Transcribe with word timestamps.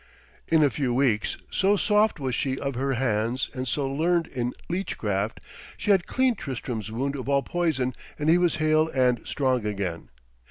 In 0.47 0.63
a 0.63 0.71
few 0.71 0.95
weeks, 0.95 1.37
so 1.51 1.75
soft 1.77 2.19
was 2.19 2.33
she 2.33 2.57
of 2.59 2.73
her 2.73 2.93
hands 2.93 3.51
and 3.53 3.67
so 3.67 3.87
learned 3.87 4.25
in 4.25 4.55
leechcraft, 4.67 5.39
she 5.77 5.91
had 5.91 6.07
cleaned 6.07 6.39
Tristram's 6.39 6.91
wound 6.91 7.15
of 7.15 7.29
all 7.29 7.43
poison 7.43 7.93
and 8.17 8.27
he 8.27 8.39
was 8.39 8.55
hale 8.55 8.87
and 8.95 9.21
strong 9.27 9.63
again. 9.63 10.09